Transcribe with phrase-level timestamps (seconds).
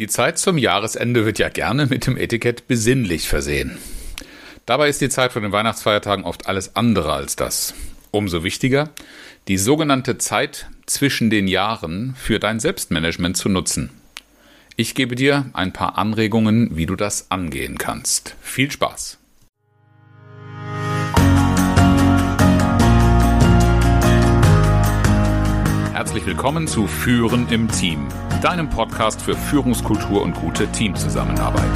[0.00, 3.76] Die Zeit zum Jahresende wird ja gerne mit dem Etikett besinnlich versehen.
[4.64, 7.74] Dabei ist die Zeit vor den Weihnachtsfeiertagen oft alles andere als das.
[8.10, 8.88] Umso wichtiger,
[9.46, 13.90] die sogenannte Zeit zwischen den Jahren für dein Selbstmanagement zu nutzen.
[14.74, 18.36] Ich gebe dir ein paar Anregungen, wie du das angehen kannst.
[18.40, 19.18] Viel Spaß!
[25.92, 28.08] Herzlich willkommen zu Führen im Team,
[28.40, 31.70] deinem Podcast für Führungskultur und gute Teamzusammenarbeit.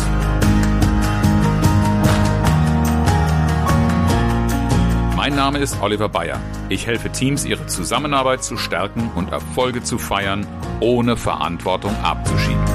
[5.17, 6.41] Mein Name ist Oliver Bayer.
[6.69, 10.47] Ich helfe Teams, ihre Zusammenarbeit zu stärken und Erfolge zu feiern,
[10.81, 12.74] ohne Verantwortung abzuschieben.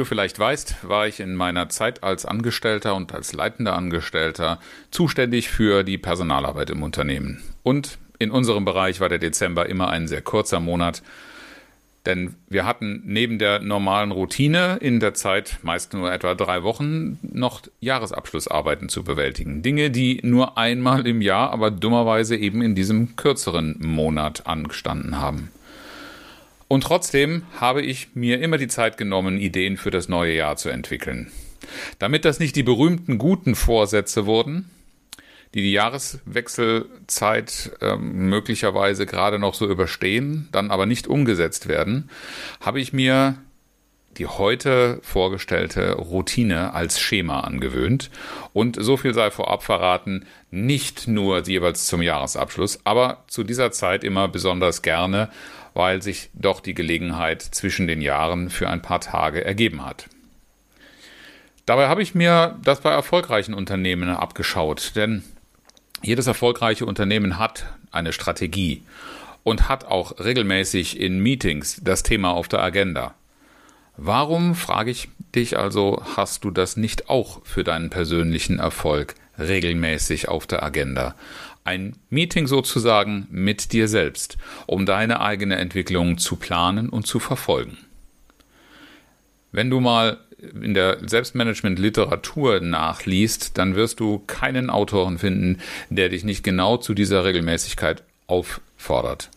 [0.00, 4.58] Du vielleicht weißt, war ich in meiner Zeit als Angestellter und als leitender Angestellter
[4.90, 7.42] zuständig für die Personalarbeit im Unternehmen.
[7.62, 11.02] Und in unserem Bereich war der Dezember immer ein sehr kurzer Monat,
[12.06, 17.18] denn wir hatten neben der normalen Routine in der Zeit, meist nur etwa drei Wochen,
[17.22, 19.60] noch Jahresabschlussarbeiten zu bewältigen.
[19.60, 25.50] Dinge, die nur einmal im Jahr, aber dummerweise eben in diesem kürzeren Monat angestanden haben.
[26.70, 30.68] Und trotzdem habe ich mir immer die Zeit genommen, Ideen für das neue Jahr zu
[30.68, 31.32] entwickeln.
[31.98, 34.70] Damit das nicht die berühmten guten Vorsätze wurden,
[35.52, 42.08] die die Jahreswechselzeit äh, möglicherweise gerade noch so überstehen, dann aber nicht umgesetzt werden,
[42.60, 43.38] habe ich mir
[44.16, 48.12] die heute vorgestellte Routine als Schema angewöhnt.
[48.52, 54.04] Und so viel sei vorab verraten, nicht nur jeweils zum Jahresabschluss, aber zu dieser Zeit
[54.04, 55.30] immer besonders gerne
[55.74, 60.08] weil sich doch die Gelegenheit zwischen den Jahren für ein paar Tage ergeben hat.
[61.66, 65.22] Dabei habe ich mir das bei erfolgreichen Unternehmen abgeschaut, denn
[66.02, 68.82] jedes erfolgreiche Unternehmen hat eine Strategie
[69.44, 73.14] und hat auch regelmäßig in Meetings das Thema auf der Agenda.
[73.96, 80.28] Warum, frage ich dich also, hast du das nicht auch für deinen persönlichen Erfolg regelmäßig
[80.28, 81.14] auf der Agenda?
[81.64, 87.78] Ein Meeting sozusagen mit dir selbst, um deine eigene Entwicklung zu planen und zu verfolgen.
[89.52, 95.58] Wenn du mal in der Selbstmanagement-Literatur nachliest, dann wirst du keinen Autoren finden,
[95.90, 99.30] der dich nicht genau zu dieser Regelmäßigkeit auffordert.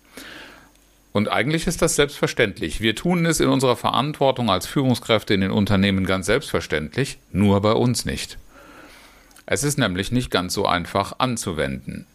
[1.12, 2.82] Und eigentlich ist das selbstverständlich.
[2.82, 7.74] Wir tun es in unserer Verantwortung als Führungskräfte in den Unternehmen ganz selbstverständlich, nur bei
[7.74, 8.38] uns nicht.
[9.46, 12.08] Es ist nämlich nicht ganz so einfach anzuwenden.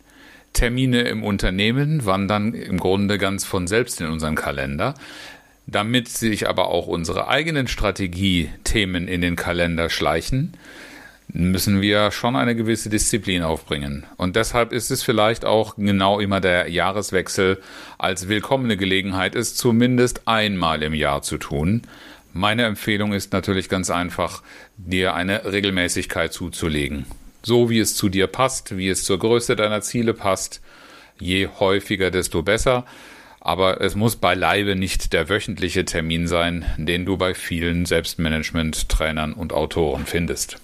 [0.52, 4.94] Termine im Unternehmen wandern im Grunde ganz von selbst in unseren Kalender.
[5.66, 10.54] Damit sich aber auch unsere eigenen Strategiethemen in den Kalender schleichen,
[11.28, 14.04] müssen wir schon eine gewisse Disziplin aufbringen.
[14.16, 17.60] Und deshalb ist es vielleicht auch genau immer der Jahreswechsel
[17.98, 21.82] als willkommene Gelegenheit, es zumindest einmal im Jahr zu tun.
[22.32, 24.42] Meine Empfehlung ist natürlich ganz einfach,
[24.78, 27.04] dir eine Regelmäßigkeit zuzulegen
[27.42, 30.60] so wie es zu dir passt, wie es zur Größe deiner Ziele passt.
[31.18, 32.84] Je häufiger, desto besser.
[33.40, 39.52] Aber es muss beileibe nicht der wöchentliche Termin sein, den du bei vielen Selbstmanagement-Trainern und
[39.52, 40.58] Autoren findest.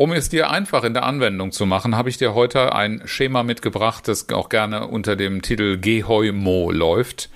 [0.00, 3.42] Um es dir einfach in der Anwendung zu machen, habe ich dir heute ein Schema
[3.42, 7.28] mitgebracht, das auch gerne unter dem Titel Gehoimo läuft,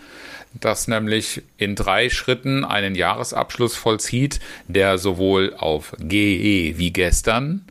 [0.54, 7.66] das nämlich in drei Schritten einen Jahresabschluss vollzieht, der sowohl auf GE wie gestern,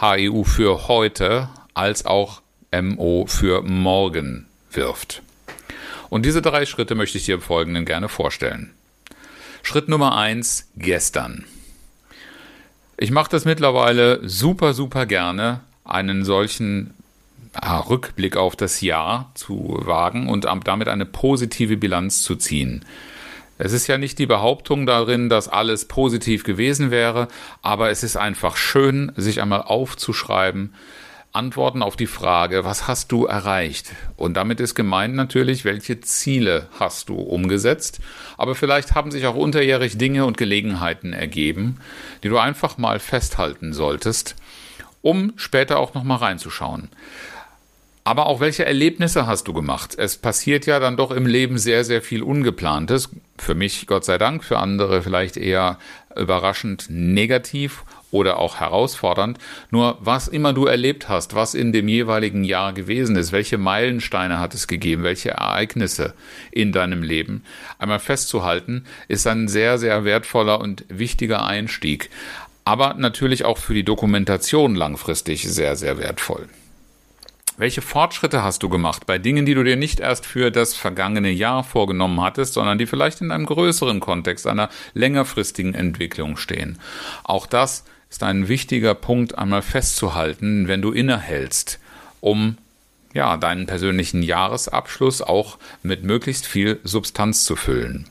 [0.00, 2.42] HEU für heute als auch
[2.72, 5.22] MO für morgen wirft.
[6.08, 8.70] Und diese drei Schritte möchte ich dir im Folgenden gerne vorstellen.
[9.62, 11.44] Schritt Nummer eins gestern.
[12.96, 16.94] Ich mache das mittlerweile super, super gerne, einen solchen
[17.52, 22.84] ah, Rückblick auf das Jahr zu wagen und damit eine positive Bilanz zu ziehen.
[23.58, 27.28] Es ist ja nicht die Behauptung darin, dass alles positiv gewesen wäre,
[27.60, 30.72] aber es ist einfach schön, sich einmal aufzuschreiben,
[31.32, 33.92] Antworten auf die Frage, was hast du erreicht?
[34.16, 38.00] Und damit ist gemeint natürlich, welche Ziele hast du umgesetzt?
[38.38, 41.80] Aber vielleicht haben sich auch unterjährig Dinge und Gelegenheiten ergeben,
[42.22, 44.36] die du einfach mal festhalten solltest,
[45.02, 46.88] um später auch nochmal reinzuschauen.
[48.08, 49.94] Aber auch welche Erlebnisse hast du gemacht?
[49.98, 53.10] Es passiert ja dann doch im Leben sehr, sehr viel Ungeplantes.
[53.36, 55.78] Für mich Gott sei Dank, für andere vielleicht eher
[56.16, 59.36] überraschend negativ oder auch herausfordernd.
[59.70, 64.40] Nur was immer du erlebt hast, was in dem jeweiligen Jahr gewesen ist, welche Meilensteine
[64.40, 66.14] hat es gegeben, welche Ereignisse
[66.50, 67.44] in deinem Leben,
[67.78, 72.08] einmal festzuhalten, ist ein sehr, sehr wertvoller und wichtiger Einstieg.
[72.64, 76.48] Aber natürlich auch für die Dokumentation langfristig sehr, sehr wertvoll.
[77.58, 81.32] Welche Fortschritte hast du gemacht bei Dingen, die du dir nicht erst für das vergangene
[81.32, 86.78] Jahr vorgenommen hattest, sondern die vielleicht in einem größeren Kontext, einer längerfristigen Entwicklung stehen?
[87.24, 91.80] Auch das ist ein wichtiger Punkt einmal festzuhalten, wenn du innehältst,
[92.20, 92.58] um
[93.12, 98.06] ja, deinen persönlichen Jahresabschluss auch mit möglichst viel Substanz zu füllen.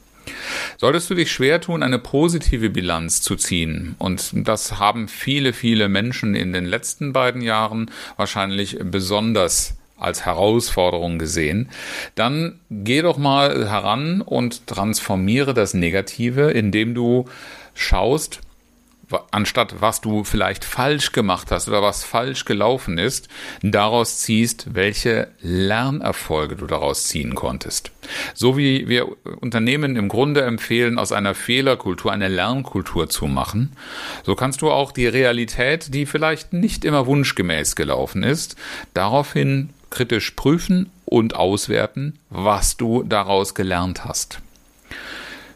[0.77, 5.89] Solltest du dich schwer tun, eine positive Bilanz zu ziehen, und das haben viele, viele
[5.89, 11.69] Menschen in den letzten beiden Jahren wahrscheinlich besonders als Herausforderung gesehen,
[12.15, 17.25] dann geh doch mal heran und transformiere das Negative, indem du
[17.73, 18.41] schaust,
[19.31, 23.29] anstatt was du vielleicht falsch gemacht hast oder was falsch gelaufen ist,
[23.61, 27.91] daraus ziehst, welche Lernerfolge du daraus ziehen konntest.
[28.33, 29.07] So wie wir
[29.39, 33.73] Unternehmen im Grunde empfehlen, aus einer Fehlerkultur eine Lernkultur zu machen,
[34.23, 38.55] so kannst du auch die Realität, die vielleicht nicht immer wunschgemäß gelaufen ist,
[38.93, 44.39] daraufhin kritisch prüfen und auswerten, was du daraus gelernt hast.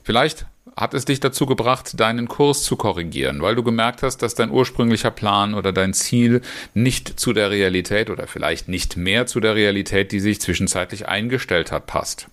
[0.03, 0.45] Vielleicht
[0.75, 4.51] hat es dich dazu gebracht, deinen Kurs zu korrigieren, weil du gemerkt hast, dass dein
[4.51, 6.41] ursprünglicher Plan oder dein Ziel
[6.73, 11.71] nicht zu der Realität oder vielleicht nicht mehr zu der Realität, die sich zwischenzeitlich eingestellt
[11.71, 12.27] hat, passt.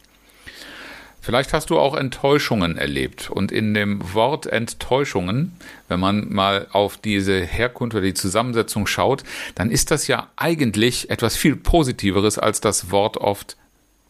[1.20, 3.28] Vielleicht hast du auch Enttäuschungen erlebt.
[3.28, 5.52] Und in dem Wort Enttäuschungen,
[5.88, 9.24] wenn man mal auf diese Herkunft oder die Zusammensetzung schaut,
[9.54, 13.58] dann ist das ja eigentlich etwas viel Positiveres, als das Wort oft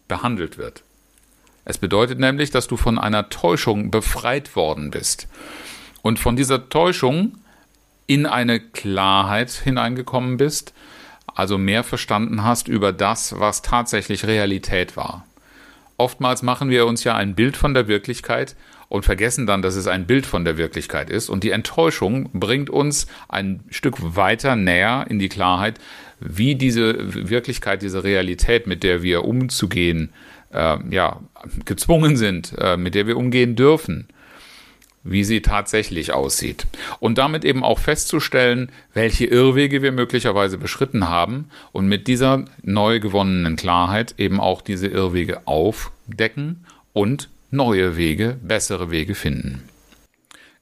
[0.06, 0.84] behandelt wird.
[1.68, 5.28] Es bedeutet nämlich, dass du von einer Täuschung befreit worden bist.
[6.00, 7.36] Und von dieser Täuschung
[8.06, 10.72] in eine Klarheit hineingekommen bist,
[11.26, 15.26] also mehr verstanden hast über das, was tatsächlich Realität war.
[15.98, 18.56] Oftmals machen wir uns ja ein Bild von der Wirklichkeit
[18.88, 21.28] und vergessen dann, dass es ein Bild von der Wirklichkeit ist.
[21.28, 25.78] Und die Enttäuschung bringt uns ein Stück weiter näher in die Klarheit,
[26.18, 30.14] wie diese Wirklichkeit, diese Realität, mit der wir umzugehen
[30.52, 31.20] äh, ja,
[31.64, 34.08] gezwungen sind, äh, mit der wir umgehen dürfen,
[35.04, 36.66] wie sie tatsächlich aussieht.
[37.00, 43.00] Und damit eben auch festzustellen, welche Irrwege wir möglicherweise beschritten haben und mit dieser neu
[43.00, 49.62] gewonnenen Klarheit eben auch diese Irrwege aufdecken und neue Wege, bessere Wege finden.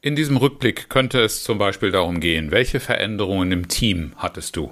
[0.02, 4.70] In diesem Rückblick könnte es zum Beispiel darum gehen, welche Veränderungen im Team hattest du?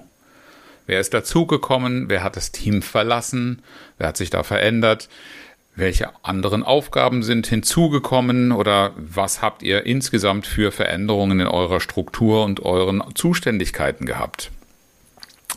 [0.87, 2.09] Wer ist dazugekommen?
[2.09, 3.63] Wer hat das Team verlassen?
[3.99, 5.09] Wer hat sich da verändert?
[5.77, 12.45] Welche anderen Aufgaben sind hinzugekommen oder was habt ihr insgesamt für Veränderungen in eurer Struktur
[12.45, 14.53] und euren Zuständigkeiten gehabt?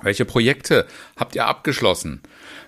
[0.02, 0.88] Welche Projekte
[1.18, 2.22] habt ihr abgeschlossen?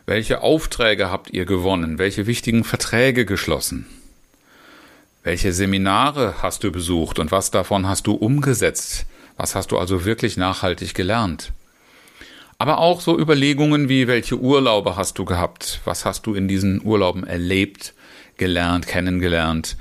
[0.05, 1.97] Welche Aufträge habt ihr gewonnen?
[1.97, 3.87] Welche wichtigen Verträge geschlossen?
[5.23, 9.05] Welche Seminare hast du besucht und was davon hast du umgesetzt?
[9.37, 11.51] Was hast du also wirklich nachhaltig gelernt?
[12.61, 15.79] Aber auch so Überlegungen wie, welche Urlaube hast du gehabt?
[15.85, 17.93] Was hast du in diesen Urlauben erlebt,
[18.35, 19.77] gelernt, kennengelernt?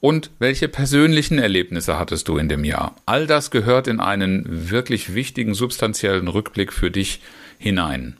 [0.00, 2.96] Und welche persönlichen Erlebnisse hattest du in dem Jahr?
[3.04, 7.20] All das gehört in einen wirklich wichtigen, substanziellen Rückblick für dich
[7.58, 8.16] hinein.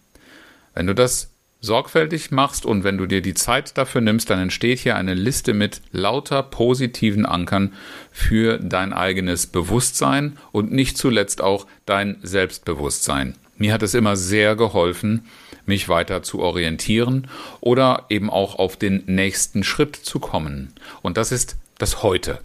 [0.75, 1.32] Wenn du das
[1.63, 5.55] sorgfältig machst und wenn du dir die Zeit dafür nimmst, dann entsteht hier eine Liste
[5.55, 7.73] mit lauter positiven Ankern
[8.11, 13.37] für dein eigenes Bewusstsein und nicht zuletzt auch dein Selbstbewusstsein.
[13.57, 15.27] Mir hat es immer sehr geholfen,
[15.65, 17.29] mich weiter zu orientieren
[17.61, 20.73] oder eben auch auf den nächsten Schritt zu kommen.
[21.01, 22.41] Und das ist das Heute.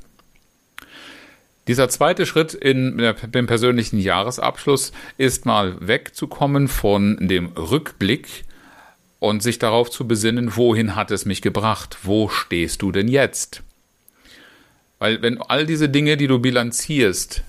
[1.67, 2.97] Dieser zweite Schritt in
[3.33, 8.45] dem persönlichen Jahresabschluss ist mal wegzukommen von dem Rückblick
[9.19, 11.97] und sich darauf zu besinnen, wohin hat es mich gebracht?
[12.03, 13.63] Wo stehst du denn jetzt?
[14.99, 17.43] Weil wenn all diese Dinge, die du bilanzierst,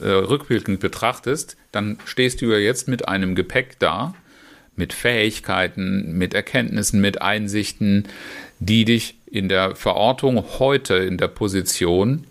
[0.00, 4.14] äh, rückblickend betrachtest, dann stehst du ja jetzt mit einem Gepäck da,
[4.76, 8.08] mit Fähigkeiten, mit Erkenntnissen, mit Einsichten,
[8.58, 12.26] die dich in der Verortung heute in der Position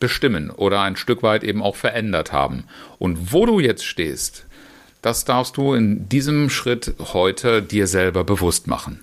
[0.00, 2.64] bestimmen oder ein Stück weit eben auch verändert haben.
[2.98, 4.45] Und wo du jetzt stehst,
[5.02, 9.00] das darfst du in diesem Schritt heute dir selber bewusst machen.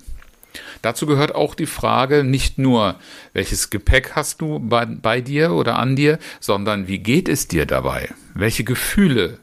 [0.82, 2.96] Dazu gehört auch die Frage nicht nur,
[3.32, 7.64] welches Gepäck hast du bei, bei dir oder an dir, sondern wie geht es dir
[7.64, 8.10] dabei?
[8.34, 9.38] Welche Gefühle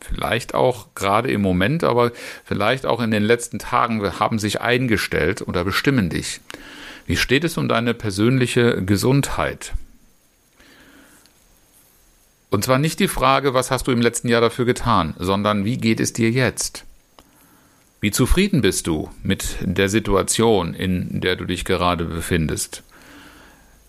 [0.00, 2.12] vielleicht auch gerade im Moment, aber
[2.44, 6.40] vielleicht auch in den letzten Tagen haben sich eingestellt oder bestimmen dich.
[7.06, 9.72] Wie steht es um deine persönliche Gesundheit?
[12.52, 15.78] Und zwar nicht die Frage, was hast du im letzten Jahr dafür getan, sondern wie
[15.78, 16.84] geht es dir jetzt?
[18.02, 22.82] Wie zufrieden bist du mit der Situation, in der du dich gerade befindest?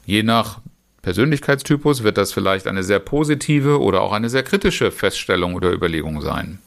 [0.06, 0.62] Je nach
[1.02, 6.22] Persönlichkeitstypus wird das vielleicht eine sehr positive oder auch eine sehr kritische Feststellung oder Überlegung
[6.22, 6.60] sein.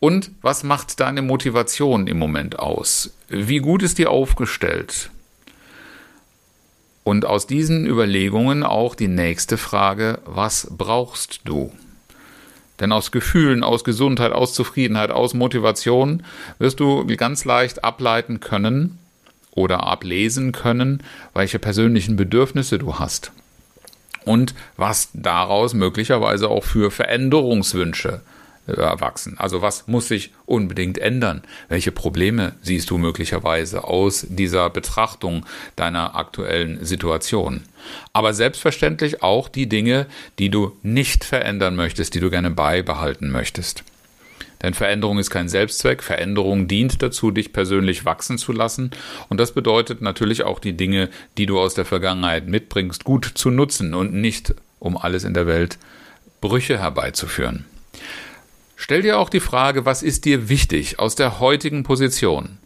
[0.00, 3.14] Und was macht deine Motivation im Moment aus?
[3.28, 5.11] Wie gut ist die aufgestellt?
[7.04, 11.72] Und aus diesen Überlegungen auch die nächste Frage, was brauchst du?
[12.80, 16.22] Denn aus Gefühlen, aus Gesundheit, aus Zufriedenheit, aus Motivation
[16.58, 18.98] wirst du ganz leicht ableiten können
[19.50, 21.02] oder ablesen können,
[21.34, 23.32] welche persönlichen Bedürfnisse du hast.
[24.24, 28.22] Und was daraus möglicherweise auch für Veränderungswünsche
[28.66, 29.36] erwachsen.
[29.38, 31.42] Also was muss sich unbedingt ändern?
[31.68, 35.44] Welche Probleme siehst du möglicherweise aus dieser Betrachtung
[35.76, 37.62] deiner aktuellen Situation?
[38.12, 40.06] Aber selbstverständlich auch die Dinge,
[40.38, 43.84] die du nicht verändern möchtest, die du gerne beibehalten möchtest.
[44.62, 46.04] Denn Veränderung ist kein Selbstzweck.
[46.04, 48.92] Veränderung dient dazu, dich persönlich wachsen zu lassen.
[49.28, 53.50] Und das bedeutet natürlich auch die Dinge, die du aus der Vergangenheit mitbringst, gut zu
[53.50, 55.78] nutzen und nicht, um alles in der Welt
[56.40, 57.64] Brüche herbeizuführen.
[58.84, 62.58] Stell dir auch die Frage, was ist dir wichtig aus der heutigen Position?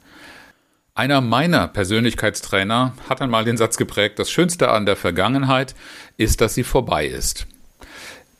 [0.94, 5.74] Einer meiner Persönlichkeitstrainer hat einmal den Satz geprägt, das Schönste an der Vergangenheit
[6.16, 7.46] ist, dass sie vorbei ist.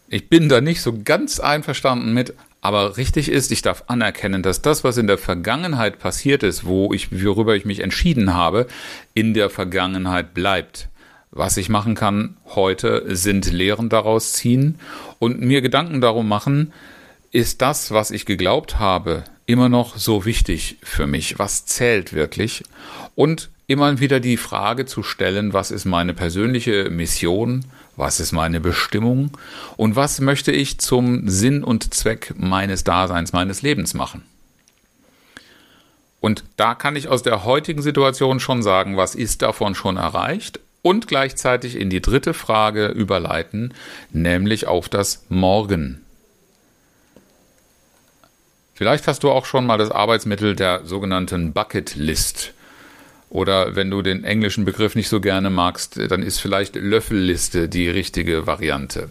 [0.09, 4.62] Ich bin da nicht so ganz einverstanden mit, aber richtig ist, ich darf anerkennen, dass
[4.62, 8.68] das, was in der Vergangenheit passiert ist, wo ich, worüber ich mich entschieden habe,
[9.12, 10.88] in der Vergangenheit bleibt.
[11.30, 14.78] Was ich machen kann heute, sind Lehren daraus ziehen
[15.18, 16.73] und mir Gedanken darum machen,
[17.37, 21.38] ist das, was ich geglaubt habe, immer noch so wichtig für mich?
[21.38, 22.62] Was zählt wirklich?
[23.14, 27.66] Und immer wieder die Frage zu stellen, was ist meine persönliche Mission?
[27.95, 29.33] Was ist meine Bestimmung?
[29.76, 34.23] Und was möchte ich zum Sinn und Zweck meines Daseins, meines Lebens machen?
[36.21, 40.59] Und da kann ich aus der heutigen Situation schon sagen, was ist davon schon erreicht
[40.81, 43.75] und gleichzeitig in die dritte Frage überleiten,
[44.11, 46.00] nämlich auf das Morgen.
[48.76, 52.52] Vielleicht hast du auch schon mal das Arbeitsmittel der sogenannten Bucket List.
[53.30, 57.88] Oder wenn du den englischen Begriff nicht so gerne magst, dann ist vielleicht Löffelliste die
[57.88, 59.09] richtige Variante.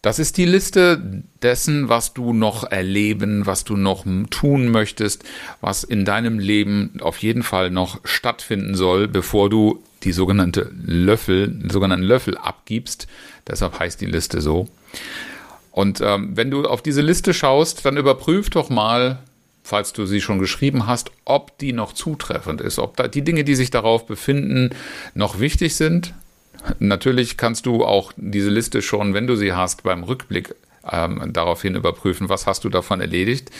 [0.00, 5.24] Das ist die Liste dessen, was du noch erleben, was du noch tun möchtest,
[5.60, 11.54] was in deinem Leben auf jeden Fall noch stattfinden soll, bevor du die sogenannte Löffel,
[11.70, 13.08] sogenannten Löffel abgibst.
[13.46, 14.68] Deshalb heißt die Liste so.
[15.80, 19.20] Und ähm, wenn du auf diese Liste schaust, dann überprüf doch mal,
[19.62, 23.44] falls du sie schon geschrieben hast, ob die noch zutreffend ist, ob da die Dinge,
[23.44, 24.74] die sich darauf befinden,
[25.14, 26.12] noch wichtig sind.
[26.80, 30.54] Natürlich kannst du auch diese Liste schon, wenn du sie hast, beim Rückblick
[30.90, 33.50] ähm, daraufhin überprüfen, was hast du davon erledigt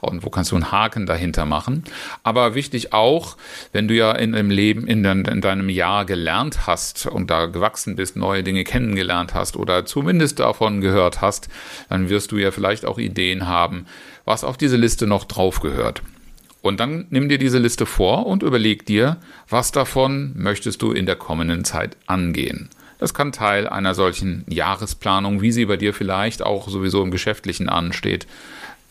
[0.00, 1.84] und wo kannst du einen Haken dahinter machen.
[2.22, 3.36] Aber wichtig auch,
[3.72, 7.46] wenn du ja in deinem Leben, in, de, in deinem Jahr gelernt hast und da
[7.46, 11.48] gewachsen bist, neue Dinge kennengelernt hast oder zumindest davon gehört hast,
[11.88, 13.86] dann wirst du ja vielleicht auch Ideen haben,
[14.24, 16.02] was auf diese Liste noch drauf gehört.
[16.62, 19.16] Und dann nimm dir diese Liste vor und überleg dir,
[19.48, 22.68] was davon möchtest du in der kommenden Zeit angehen.
[23.00, 27.68] Das kann Teil einer solchen Jahresplanung, wie sie bei dir vielleicht auch sowieso im Geschäftlichen
[27.68, 28.26] ansteht,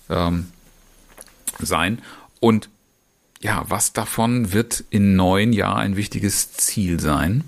[0.10, 0.48] ähm,
[1.60, 2.00] sein.
[2.40, 2.70] Und
[3.40, 7.44] ja, was davon wird im neuen Jahr ein wichtiges Ziel sein?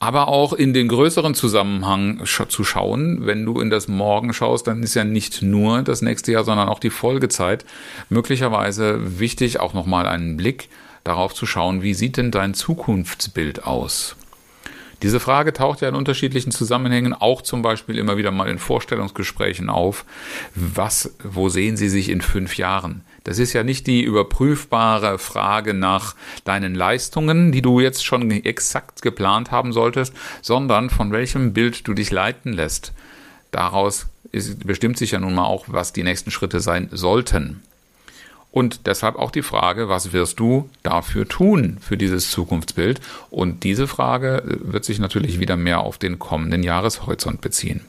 [0.00, 3.24] aber auch in den größeren Zusammenhang zu schauen.
[3.24, 6.68] Wenn du in das Morgen schaust, dann ist ja nicht nur das nächste Jahr, sondern
[6.68, 7.64] auch die Folgezeit
[8.10, 10.68] möglicherweise wichtig, auch nochmal einen Blick
[11.04, 14.16] darauf zu schauen, wie sieht denn dein Zukunftsbild aus?
[15.04, 19.68] Diese Frage taucht ja in unterschiedlichen Zusammenhängen auch zum Beispiel immer wieder mal in Vorstellungsgesprächen
[19.68, 20.06] auf.
[20.54, 23.02] Was, wo sehen Sie sich in fünf Jahren?
[23.22, 29.02] Das ist ja nicht die überprüfbare Frage nach deinen Leistungen, die du jetzt schon exakt
[29.02, 32.94] geplant haben solltest, sondern von welchem Bild du dich leiten lässt.
[33.50, 37.60] Daraus ist, bestimmt sich ja nun mal auch, was die nächsten Schritte sein sollten.
[38.54, 43.00] Und deshalb auch die Frage, was wirst du dafür tun, für dieses Zukunftsbild?
[43.28, 47.80] Und diese Frage äh, wird sich natürlich wieder mehr auf den kommenden Jahreshorizont beziehen.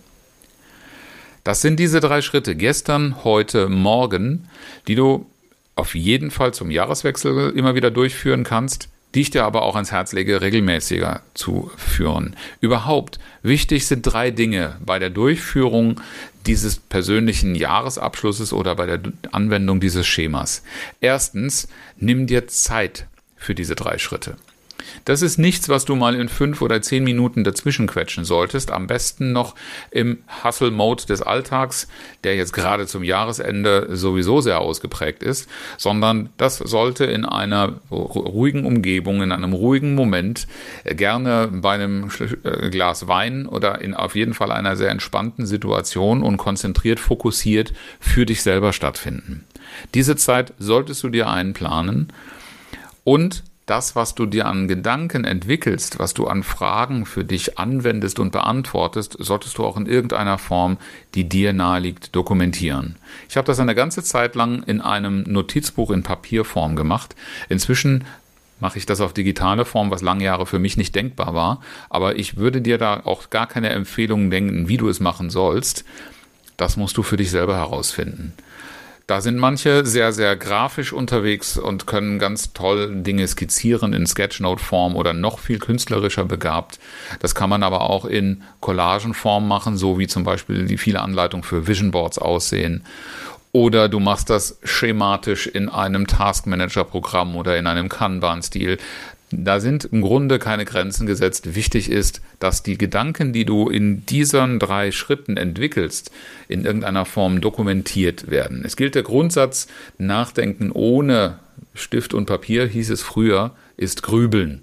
[1.44, 4.50] Das sind diese drei Schritte, gestern, heute, morgen,
[4.88, 5.28] die du
[5.76, 9.92] auf jeden Fall zum Jahreswechsel immer wieder durchführen kannst, die ich dir aber auch ans
[9.92, 12.36] Herz lege, regelmäßiger zu führen.
[12.60, 16.02] Überhaupt wichtig sind drei Dinge bei der Durchführung
[16.46, 19.00] dieses persönlichen Jahresabschlusses oder bei der
[19.32, 20.64] Anwendung dieses Schemas.
[21.00, 21.68] Erstens,
[21.98, 23.08] nimm dir Zeit
[23.38, 24.36] für diese drei Schritte.
[25.06, 28.72] Das ist nichts, was du mal in fünf oder zehn Minuten dazwischen quetschen solltest.
[28.72, 29.56] Am besten noch
[29.92, 31.88] im Hustle-Mode des Alltags,
[32.24, 38.66] der jetzt gerade zum Jahresende sowieso sehr ausgeprägt ist, sondern das sollte in einer ruhigen
[38.66, 40.48] Umgebung, in einem ruhigen Moment,
[40.84, 42.10] äh, gerne bei einem
[42.44, 47.74] äh, Glas Wein oder in auf jeden Fall einer sehr entspannten Situation und konzentriert fokussiert
[48.00, 49.46] für dich selber stattfinden.
[49.94, 52.12] Diese Zeit solltest du dir einplanen
[53.04, 58.20] und das, was du dir an Gedanken entwickelst, was du an Fragen für dich anwendest
[58.20, 60.78] und beantwortest, solltest du auch in irgendeiner Form,
[61.16, 62.98] die dir naheliegt, dokumentieren.
[63.28, 67.16] Ich habe das eine ganze Zeit lang in einem Notizbuch in Papierform gemacht.
[67.50, 68.04] Inzwischen
[68.60, 71.62] mache ich das auf digitale Form, was lange Jahre für mich nicht denkbar war.
[71.90, 75.86] Aber ich würde dir da auch gar keine Empfehlungen denken, wie du es machen sollst.
[76.56, 78.34] Das musst du für dich selber herausfinden.
[79.08, 84.96] Da sind manche sehr, sehr grafisch unterwegs und können ganz toll Dinge skizzieren in Sketchnote-Form
[84.96, 86.80] oder noch viel künstlerischer begabt.
[87.20, 91.44] Das kann man aber auch in Collagenform machen, so wie zum Beispiel die viele Anleitungen
[91.44, 92.84] für Vision Boards aussehen.
[93.52, 98.80] Oder du machst das schematisch in einem Taskmanager-Programm oder in einem Kanban-Stil.
[99.32, 101.56] Da sind im Grunde keine Grenzen gesetzt.
[101.56, 106.12] Wichtig ist, dass die Gedanken, die du in diesen drei Schritten entwickelst,
[106.48, 108.64] in irgendeiner Form dokumentiert werden.
[108.64, 109.68] Es gilt der Grundsatz,
[109.98, 111.40] Nachdenken ohne
[111.74, 114.62] Stift und Papier, hieß es früher, ist Grübeln.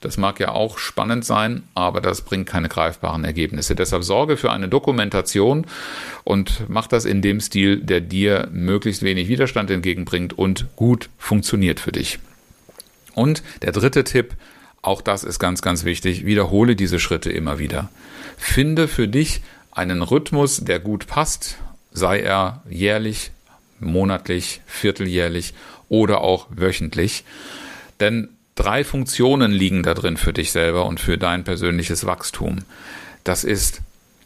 [0.00, 3.74] Das mag ja auch spannend sein, aber das bringt keine greifbaren Ergebnisse.
[3.74, 5.66] Deshalb sorge für eine Dokumentation
[6.24, 11.80] und mach das in dem Stil, der dir möglichst wenig Widerstand entgegenbringt und gut funktioniert
[11.80, 12.18] für dich.
[13.14, 14.34] Und der dritte Tipp,
[14.82, 17.90] auch das ist ganz, ganz wichtig, wiederhole diese Schritte immer wieder.
[18.36, 21.58] Finde für dich einen Rhythmus, der gut passt,
[21.92, 23.30] sei er jährlich,
[23.78, 25.54] monatlich, vierteljährlich
[25.88, 27.24] oder auch wöchentlich.
[27.98, 32.58] Denn drei Funktionen liegen da drin für dich selber und für dein persönliches Wachstum.
[33.24, 33.80] Das ist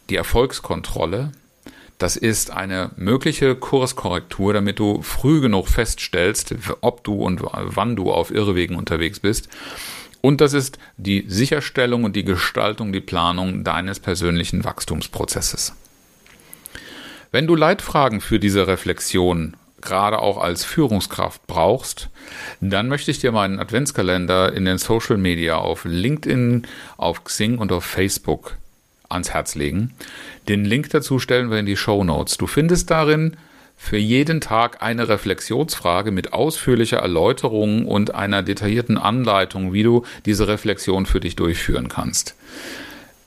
[0.09, 1.31] die Erfolgskontrolle,
[1.97, 8.11] das ist eine mögliche Kurskorrektur, damit du früh genug feststellst, ob du und wann du
[8.11, 9.47] auf Irrwegen unterwegs bist.
[10.21, 15.73] Und das ist die Sicherstellung und die Gestaltung, die Planung deines persönlichen Wachstumsprozesses.
[17.31, 22.09] Wenn du Leitfragen für diese Reflexion gerade auch als Führungskraft brauchst,
[22.59, 26.65] dann möchte ich dir meinen Adventskalender in den Social Media auf LinkedIn,
[26.97, 28.57] auf Xing und auf Facebook
[29.09, 29.93] ans Herz legen.
[30.47, 32.37] Den Link dazu stellen wir in die Show Notes.
[32.37, 33.37] Du findest darin
[33.77, 40.47] für jeden Tag eine Reflexionsfrage mit ausführlicher Erläuterung und einer detaillierten Anleitung, wie du diese
[40.47, 42.35] Reflexion für dich durchführen kannst.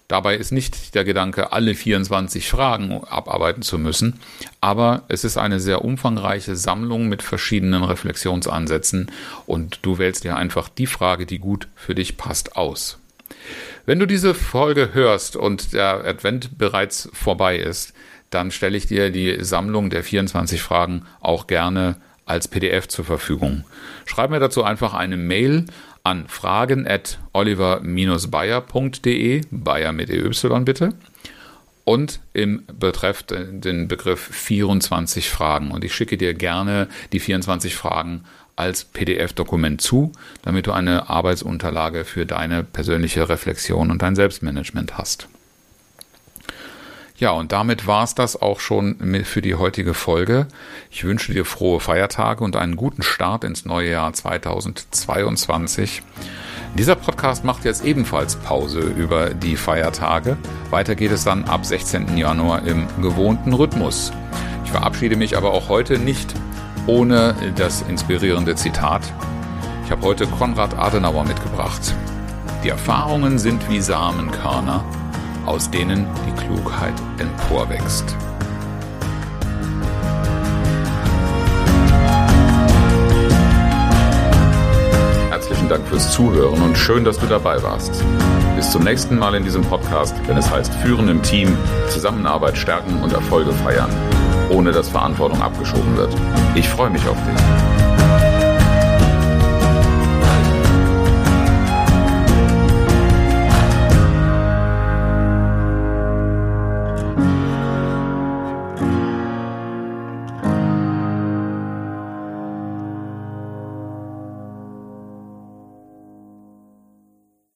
[0.08, 4.20] Dabei ist nicht der Gedanke, alle 24 Fragen abarbeiten zu müssen,
[4.58, 9.10] aber es ist eine sehr umfangreiche Sammlung mit verschiedenen Reflexionsansätzen
[9.44, 12.98] und du wählst dir einfach die Frage, die gut für dich passt, aus.
[13.88, 17.94] Wenn du diese Folge hörst und der Advent bereits vorbei ist,
[18.29, 21.96] dann stelle ich dir die Sammlung der 24 Fragen auch gerne
[22.27, 23.64] als PDF zur Verfügung.
[24.05, 25.64] Schreib mir dazu einfach eine Mail
[26.05, 30.33] an fragen at oliver-bayer.de, Bayer mit EY
[30.64, 30.92] bitte,
[31.85, 35.70] und im Betreff den Begriff 24 Fragen.
[35.70, 38.24] Und ich schicke dir gerne die 24 Fragen
[38.58, 45.28] als PDF-Dokument zu, damit du eine Arbeitsunterlage für deine persönliche Reflexion und dein Selbstmanagement hast.
[47.18, 50.46] Ja, und damit war es das auch schon für die heutige Folge.
[50.88, 56.02] Ich wünsche dir frohe Feiertage und einen guten Start ins neue Jahr 2022.
[56.76, 60.36] Dieser Podcast macht jetzt ebenfalls Pause über die Feiertage.
[60.70, 62.16] Weiter geht es dann ab 16.
[62.16, 64.12] Januar im gewohnten Rhythmus.
[64.64, 66.34] Ich verabschiede mich aber auch heute nicht
[66.88, 69.03] ohne das inspirierende Zitat.
[69.85, 71.94] Ich habe heute Konrad Adenauer mitgebracht.
[72.64, 74.83] Die Erfahrungen sind wie Samenkörner,
[75.46, 78.16] aus denen die Klugheit emporwächst.
[85.31, 88.03] Herzlichen Dank fürs Zuhören und schön, dass du dabei warst.
[88.57, 91.57] Bis zum nächsten Mal in diesem Podcast, wenn es heißt Führen im Team,
[91.90, 93.90] Zusammenarbeit stärken und Erfolge feiern
[94.50, 96.14] ohne dass Verantwortung abgeschoben wird.
[96.54, 97.67] Ich freue mich auf dich.